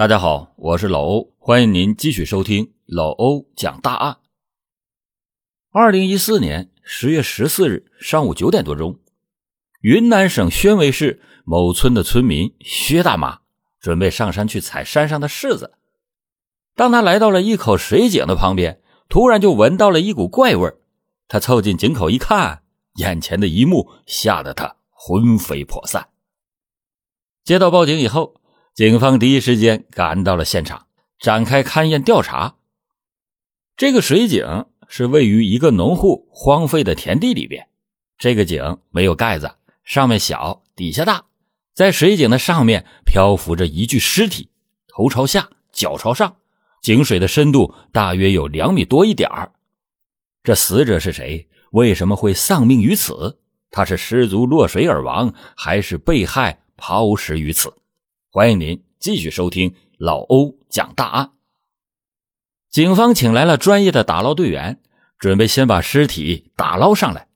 [0.00, 4.16] 大家好，我是老欧，欢迎您继续收听老欧讲大案。
[5.72, 8.98] 二零一四年十月十四日上午九点多钟，
[9.82, 13.40] 云南省宣威市某村的村民薛大妈
[13.78, 15.74] 准备上山去采山上的柿子。
[16.74, 18.80] 当他来到了一口水井的旁边，
[19.10, 20.72] 突然就闻到了一股怪味
[21.28, 22.62] 他凑近井口一看，
[22.94, 26.08] 眼前的一幕吓得他魂飞魄散。
[27.44, 28.39] 接到报警以后。
[28.74, 30.86] 警方第一时间赶到了现场，
[31.18, 32.54] 展开勘验调查。
[33.76, 37.68] 这个水井是位于一个农户荒废的田地里边。
[38.16, 41.24] 这个井没有盖子，上面小，底下大。
[41.74, 44.50] 在水井的上面漂浮着一具尸体，
[44.86, 46.36] 头朝下，脚朝上。
[46.80, 49.52] 井水的深度大约有两米多一点儿。
[50.42, 51.48] 这死者是谁？
[51.72, 53.38] 为什么会丧命于此？
[53.70, 57.72] 他是失足落水而亡，还是被害抛尸于此？
[58.32, 61.32] 欢迎您继续收听老欧讲大案。
[62.70, 64.80] 警方请来了专业的打捞队员，
[65.18, 67.26] 准备先把尸体打捞上来。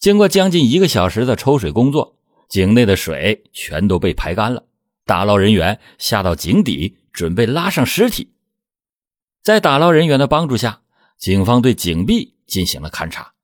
[0.00, 4.64] 经过将近一个小时的抽水工作，井内的水全都被排干了。
[5.04, 8.34] 打捞人员下到井底，准备拉上尸体。
[9.44, 10.82] 在打捞人员的帮助下，
[11.16, 13.34] 警方对井壁进行了勘查，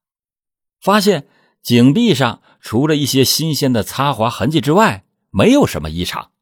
[0.80, 1.28] 发现
[1.62, 6.32] 井壁上除了一些新鲜的擦划痕迹之外，没有什么异常。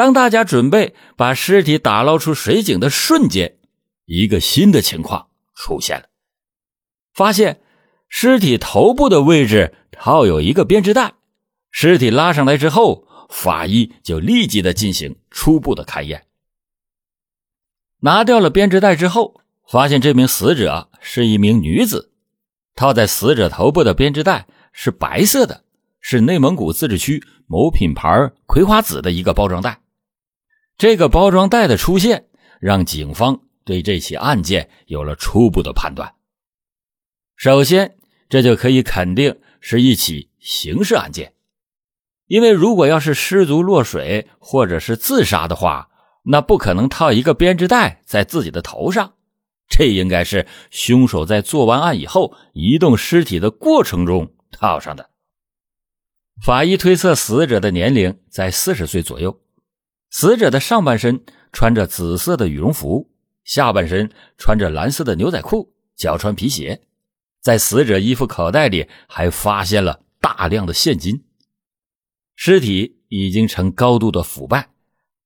[0.00, 3.58] 当大家准备把尸体打捞出水井的瞬间，
[4.06, 6.06] 一个新的情况出现了。
[7.12, 7.60] 发现
[8.08, 11.16] 尸体头部的位置套有一个编织袋，
[11.70, 16.24] 尸体拉上来之后，法医就立即的进行初步的勘验。
[17.98, 22.10] 拿掉了编织袋之后，发现这名死者是一名女子，
[22.74, 25.64] 套在死者头部的编织袋是白色的，
[26.00, 29.78] 是内蒙古自治区某品牌葵花籽的一个包装袋。
[30.80, 32.24] 这个包装袋的出现，
[32.58, 36.14] 让警方对这起案件有了初步的判断。
[37.36, 37.98] 首先，
[38.30, 41.34] 这就可以肯定是一起刑事案件，
[42.28, 45.90] 因为如果要是失足落水或者是自杀的话，
[46.22, 49.12] 那不可能套一个编织袋在自己的头上，
[49.68, 55.10] 这应该是凶手在做完案以后移动尸体的过程中套上的。
[56.42, 59.42] 法医推测，死者的年龄在四十岁左右。
[60.10, 63.10] 死者的上半身穿着紫色的羽绒服，
[63.44, 66.82] 下半身穿着蓝色的牛仔裤，脚穿皮鞋。
[67.40, 71.24] 在死者衣服口袋里还发现了大量的现金。
[72.34, 74.70] 尸体已经呈高度的腐败，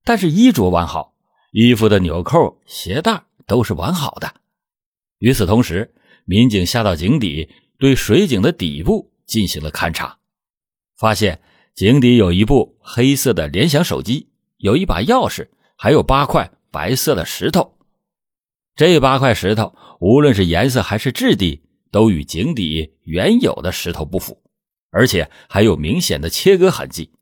[0.05, 1.15] 但是衣着完好，
[1.51, 4.35] 衣服的纽扣、鞋带都是完好的。
[5.19, 10.19] 与此同时，民警下到井底，对水井的底部进行了勘查，
[10.97, 11.41] 发现
[11.75, 14.29] 井底有一部黑色的联想手机。
[14.59, 17.77] 有一把钥匙，还有八块白色的石头。
[18.77, 24.43] 这八块石头，无论是颜色还是质地，都与井底原有的石头不符，
[24.91, 27.13] 而且还有明显的切割痕迹。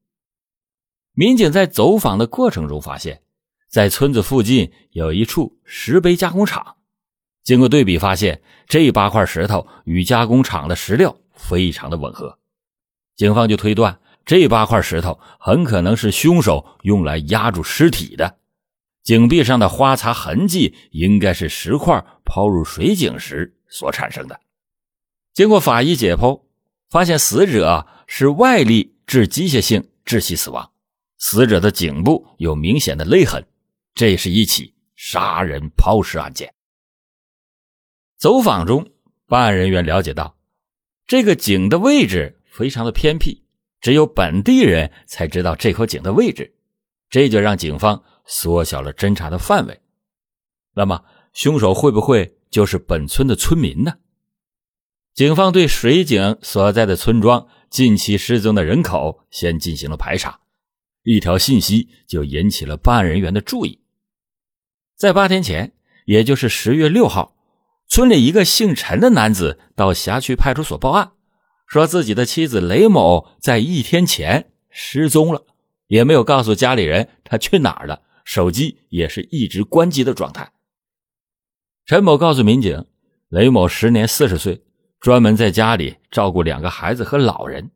[1.15, 3.23] 民警在走访的过程中发现，
[3.69, 6.77] 在村子附近有一处石碑加工厂。
[7.43, 12.39] 经过对比，发现这八块石头与加工厂的石料非常的吻合。
[13.17, 13.99] 警方就推断。
[14.25, 18.39] 这八块石头很可能是凶手用来压住尸体的，
[19.03, 24.41] 井壁上的花擦痕迹应该是石块抛入水井时所产生的。
[25.33, 26.43] 经过法医解剖，
[26.89, 30.71] 发现死者是外力致机械性窒息死亡，
[31.19, 33.45] 死者的颈部有明显的勒痕，
[33.95, 36.55] 这是一起杀人抛尸案件。
[38.19, 38.89] 走访中，
[39.27, 40.37] 办案人员了解到，
[41.09, 43.42] 这个井的位置非常的偏僻。
[43.83, 46.55] 只有本地人才知道这口井的位置，
[47.11, 49.81] 这就让警方缩小了侦查的范围。
[50.75, 51.05] 那么，
[51.35, 53.95] 凶手会不会就是本村的村民呢？
[55.13, 60.41] 警方对水井所在的村庄近期失踪的人口先进行了排查，
[61.03, 63.81] 一条信息就引起了办案人员的注意。
[64.97, 65.73] 在八天前，
[66.07, 67.37] 也就是十月六号，
[67.89, 71.13] 村里一个姓陈的男子到辖区派出所报案。
[71.73, 75.47] 说自己的妻子雷某在一天前失踪了，
[75.87, 80.53] 也没有告诉家里人他去哪儿了，手机也是一直关机的状态。
[81.87, 82.85] 陈某告诉民警，
[83.31, 84.63] 雷某时年四十岁，
[85.01, 87.71] 专门在家里照顾两个孩子和老人。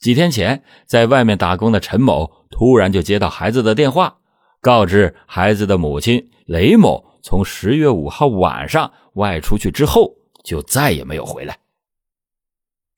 [0.00, 4.16] 几天前在外面打工的陈某突然就接到孩子的电话，
[4.62, 11.58] 告知孩子的母亲雷某从十月五号晚上外出去之后就再也没有回来。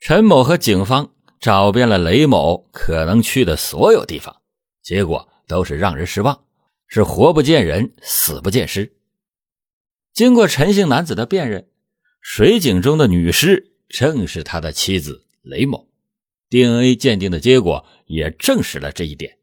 [0.01, 4.43] 陈某和警方找遍了雷某可能去的所有地方，
[4.83, 6.45] 结果都是让人失望。
[6.89, 8.95] 是活不见人，死不见尸。
[10.13, 11.69] 经过陈姓男子的辨认，
[12.21, 15.89] 水井中的女尸正是他的妻子雷某。
[16.49, 19.39] DNA 鉴定的结果也证实了这一点。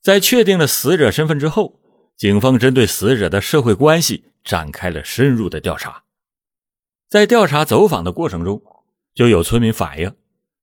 [0.00, 1.80] 在确定了死者身份之后，
[2.16, 6.04] 警方针对死者的社会关系展开了深入的调查。
[7.08, 8.62] 在调查走访的过程中，
[9.14, 10.14] 就有村民反映，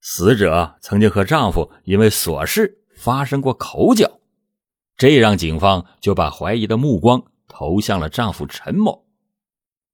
[0.01, 4.19] 死者曾经和丈夫因为琐事发生过口角，
[4.95, 9.07] 这让警方就把怀疑的目光投向了丈夫陈某。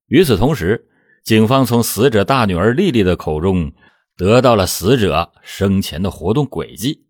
[0.08, 0.90] 与此同时，
[1.24, 3.72] 警方从死者大女儿丽丽的口中
[4.18, 7.06] 得到了死者生前的活动轨迹。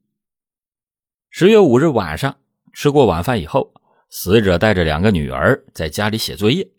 [1.31, 2.37] 十月五日晚上，
[2.73, 3.75] 吃过晚饭以后，
[4.09, 6.71] 死者带着两个女儿在家里写作业。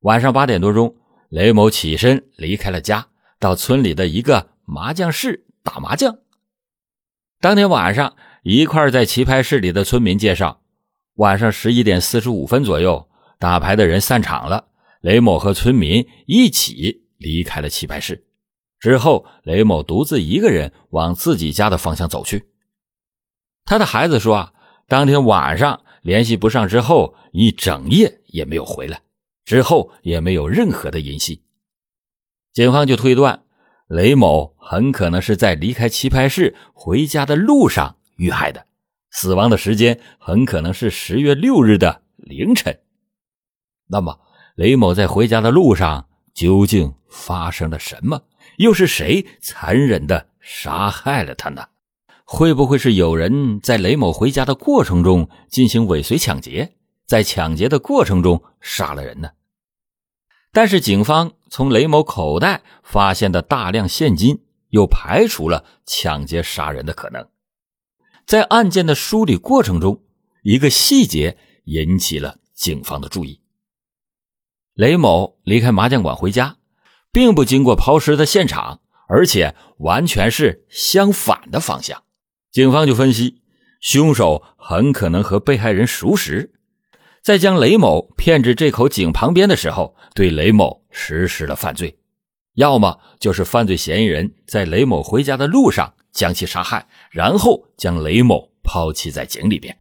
[0.00, 0.96] 晚上八点多钟，
[1.28, 3.08] 雷某起身离开了家，
[3.38, 6.18] 到村里的一个麻将室打麻将。
[7.40, 10.62] 当天晚上，一块在棋牌室里的村民介绍，
[11.16, 13.08] 晚上十一点四十五分左右，
[13.38, 14.68] 打牌的人散场了，
[15.02, 18.24] 雷某和村民一起离开了棋牌室。
[18.80, 22.48] 之后，雷某独自一个人往自己家的方向走去。
[23.66, 24.52] 他的孩子说：“啊，
[24.86, 29.02] 当天晚上联系不上之后，一整夜也没有回来，
[29.48, 31.40] 之后也没有任何的音信。”
[32.52, 33.44] 警方就推断，
[33.86, 38.66] 雷某很可能是在离开棋牌室回家的路上遇害的，
[39.10, 42.78] 死亡的时间很可能是十月六日的凌晨。
[43.86, 44.20] 那么，
[44.54, 48.24] 雷某在回家的路上究竟发生了什么？
[48.58, 51.64] 又是谁残忍的杀害了他呢？
[52.24, 56.74] 会不会是有人在雷某回家的过程中进行尾随抢劫，
[57.06, 59.30] 在抢劫的过程中杀了人呢？
[60.58, 64.40] 但是警方从雷某口袋发现的大量现金，
[64.70, 67.28] 又排除了抢劫杀人的可能。
[68.26, 70.02] 在案件的梳理过程中，
[70.42, 73.40] 一个细节引起了警方的注意：
[74.74, 76.56] 雷某离开麻将馆回家，
[77.12, 82.02] 并不经过抛尸的现场，而且完全是相反的方向。
[82.50, 83.42] 警方就分析，
[83.80, 86.52] 凶手很可能和被害人熟识，
[87.22, 91.96] 在将雷某骗至这口井旁边的时候，对雷某实施了犯罪；
[92.54, 99.78] 要么就是犯罪嫌疑人在雷某回家的路上将其杀害，然后将雷某抛弃在井里边。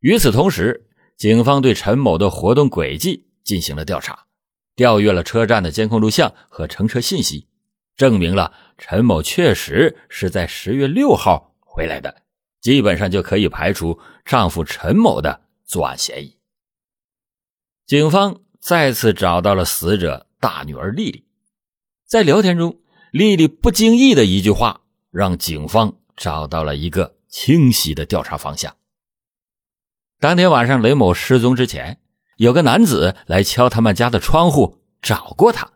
[0.00, 4.26] 与此同时，警方对陈某的活动轨迹进行了调查，
[4.74, 7.48] 调阅了车站的监控录像和乘车信息。
[7.94, 12.22] 证明了陈某确实是在十月六号回来的，
[12.60, 15.42] 基本上就可以排除丈夫陈某的
[15.72, 16.36] 作案嫌疑。
[17.86, 21.24] 警方再次找到了死者大女儿丽丽，
[22.04, 22.78] 在聊天中，
[23.10, 28.76] 丽丽不经意的一句话，让警方找到了一个清晰的调查方向。
[30.20, 32.02] 当天晚上，雷某失踪之前，
[32.36, 35.72] 有个男子来敲他们家的窗户找过他。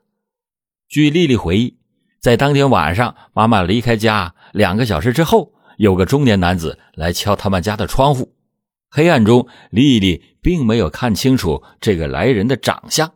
[0.89, 1.79] 据丽丽回忆。
[2.21, 8.36] 在当天晚上，妈妈离开家两个小时之后，有个中年男子来敲他们家的窗户。
[8.97, 13.13] 黑暗中，丽丽并没有看清楚这个来人的长相。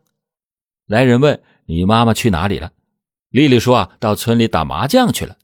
[0.86, 2.72] 来人问：“你妈妈去哪里了？”
[3.32, 5.38] 丽丽说：“啊，到村里打麻将去了。”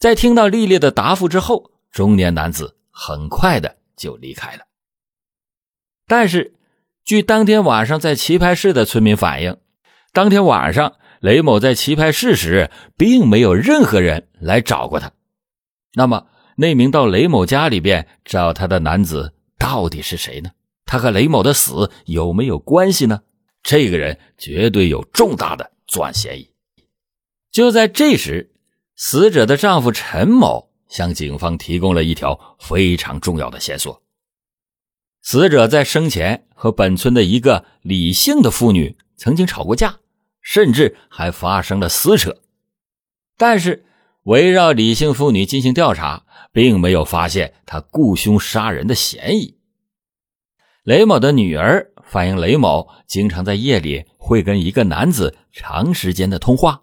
[0.00, 4.62] 在听到丽丽的答复之后，中年男子很快的就离开了。
[6.06, 6.54] 但是，
[7.04, 9.58] 据当天晚上在棋牌室的村民反映，
[10.14, 10.94] 当天晚上。
[11.20, 15.12] 雷某在棋牌室时，并没有任何人来找过他。
[15.92, 20.50] 那么，那名到雷某家里边找他的男子到底是谁呢？
[20.84, 23.22] 他和雷某的死有没有关系呢？
[23.62, 26.50] 这个人绝对有重大的作案嫌疑。
[27.52, 28.52] 就在这时，
[28.96, 34.02] 死者的丈夫陈某向警方提供了一条非常重要的线索：
[35.22, 40.00] 死者在生前和本村的一个李姓的妇女曾经吵过架。
[40.44, 42.38] 甚至还发生了撕扯，
[43.36, 43.84] 但是
[44.24, 49.58] 围绕李姓妇女进行调查，并没有发现他雇凶杀人的嫌疑。
[50.84, 56.82] 雷某的女儿反映，雷某经常在夜里会跟一个男子长时间的通话，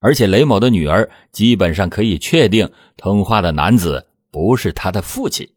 [0.00, 5.48] 而且雷某的女儿基本上可以确定，通话的男子不是他的父亲。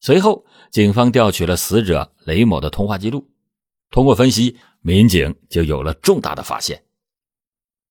[0.00, 3.28] 随后，警方调取了死者雷某的通话记录，
[3.90, 4.56] 通过分析。
[4.86, 6.82] 民警就有了重大的发现，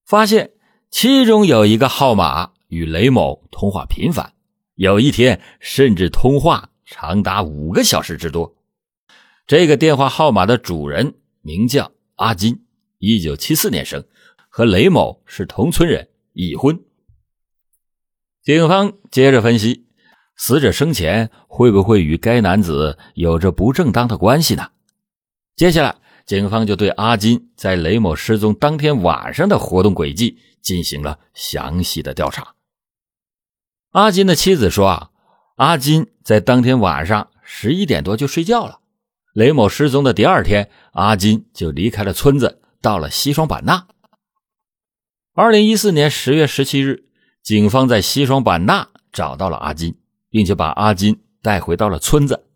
[0.06, 0.52] 发现
[0.92, 4.33] 其中有一个号码与雷某通话频繁，
[4.74, 8.56] 有一天甚至通话长达五个小时之多。
[9.46, 12.64] 这个电话号码的主人名叫阿金，
[12.98, 14.04] 一九七四年生，
[14.48, 16.80] 和雷某是同村人，已婚。
[18.42, 19.86] 警方接着分析，
[20.36, 24.70] 死者生前会不会与该男子有着不正当的关系呢？
[25.56, 32.53] 接下来，警方就对阿金在雷某失踪当天晚上的活动轨迹进行了详细的调查。
[33.94, 35.10] 阿金的妻子说：“啊，
[35.54, 38.80] 阿金在当天晚上十一点多就睡觉了。
[39.32, 43.86] 雷某失踪的第二天，阿金就离开了村子，到了西双版纳。
[45.34, 47.04] 二零一四年十月十七日，
[47.40, 49.96] 警方在西双版纳找到了阿金。”
[50.34, 52.46] 并且把阿金带回到了村子。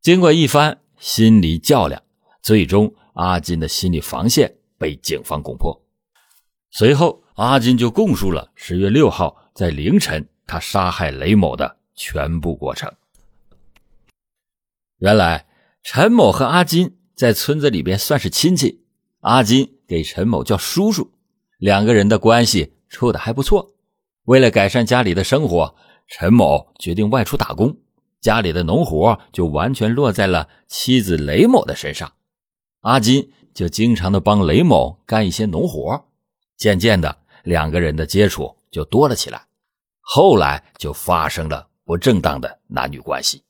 [0.00, 2.00] 经过一番心理较量，
[2.40, 5.82] 最终阿金的心理防线被警方攻破。
[6.70, 12.88] 随后，阿金就供述了十月六号在凌晨他杀害雷某的全部过程。
[14.98, 15.48] 原来，
[15.82, 18.84] 陈某和阿金在村子里边算是亲戚，
[19.18, 21.10] 阿金给陈某叫叔叔，
[21.58, 23.74] 两个人的关系处的还不错。
[24.26, 25.74] 为了改善家里的生活。
[26.10, 27.76] 陈某决定外出打工，
[28.18, 32.10] 家里的农活就完全落在了妻子雷某的身上。
[32.80, 36.08] 阿金就经常的帮雷某干一些农活，
[36.56, 39.47] 渐渐的，两个人的接触就多了起来。
[40.10, 43.44] 后来就发生了不正当的男女关系。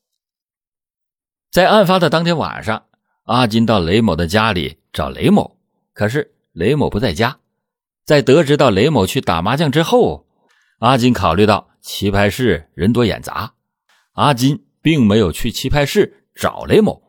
[1.49, 2.85] 在案发的当天晚上，
[3.23, 5.57] 阿金到雷某的家里找雷某，
[5.93, 7.39] 可是雷某不在家。
[8.03, 10.27] 在得知到雷某去打麻将之后，
[10.79, 11.67] 阿金考虑到。
[11.81, 13.53] 棋牌室人多眼杂，
[14.11, 17.01] 阿金并没有去棋牌室找雷某，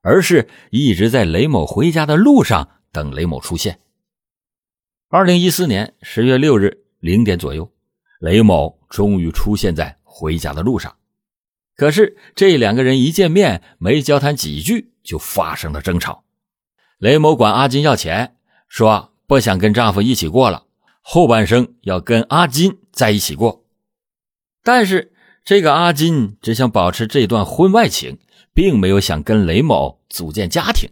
[0.00, 3.80] 而是一直在雷某回家的路上等雷某出现。
[5.10, 7.70] 二零一四年十月六日零点左右，
[8.24, 10.96] 雷某终于出现在回家的路上。
[11.76, 16.24] 可是这两个人一见面，没交谈几句就发生了争吵。
[16.96, 20.64] 雷某管阿金要钱，说不想跟丈夫一起过了，
[21.02, 23.66] 后半生要跟阿金在一起过。
[24.62, 25.12] 但是
[25.44, 28.16] 这个阿金只想保持这段婚外情，
[28.54, 30.88] 并没有想跟雷某组建家庭。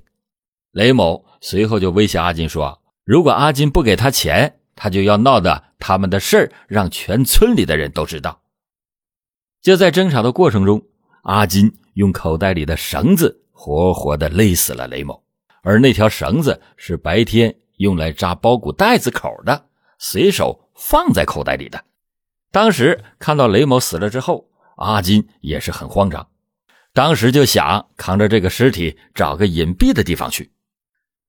[0.73, 8.43] 雷某随后就威胁阿金说：“如果阿金不给他钱，他就要闹的他们的事儿让全村里的人都知道。”
[9.63, 10.83] 就在争吵的过程中，
[11.23, 15.23] 阿金用口袋里的绳子活活的勒死了雷某，
[15.63, 19.67] 而那条绳子是白天用来扎包谷袋子口的，
[19.99, 21.85] 随手放在口袋里的。
[22.51, 26.27] 当时看到雷某死了之后，阿金也是很慌张，
[26.93, 30.51] 当时就想扛着这个尸体找个隐蔽的地方去。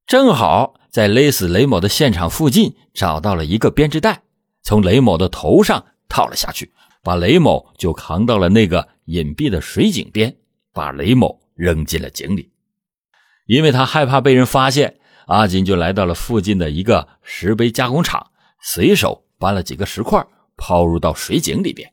[0.05, 4.23] 正好在勒死雷某的现场附近找到了一个编织袋，
[4.61, 10.35] 从雷某的头上套了下去，把雷某就扛到了那个隐蔽的水井边，
[10.71, 12.51] 把雷某扔进了井里。
[13.45, 18.31] 因为他害怕被人发现，阿金就来到了附近的一个石碑加工厂，
[18.61, 20.25] 随手搬了几个石块。
[20.55, 21.91] 抛入到水井里边。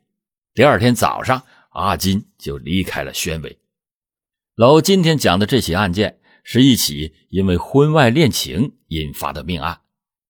[0.53, 3.59] 第二天早上，阿金就离开了宣威。
[4.55, 9.81] 老今天讲的这起案件，是一起因为婚外恋情引发的命案。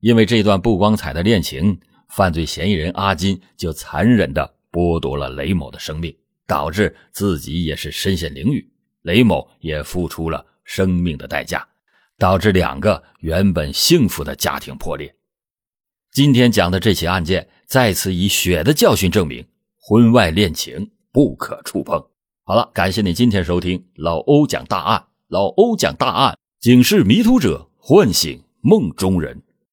[0.00, 8.66] 因为这段不光彩的恋情，犯罪嫌疑人阿金就残忍的剥夺了雷某的生命，导致自己也是身陷囹圄，
[9.02, 11.66] 雷某也付出了生命的代价，
[12.18, 15.14] 导致两个原本幸福的家庭破裂。
[16.12, 17.48] 今天讲的这起案件。
[17.70, 19.46] 再次以血的教训证明，
[19.78, 22.04] 婚外恋情不可触碰。
[22.42, 25.09] 好了，感谢你今天收听老欧讲大案。
[25.30, 29.40] 老欧讲大案，警示迷途者，唤醒梦中人。